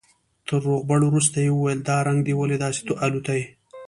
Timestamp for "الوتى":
3.05-3.41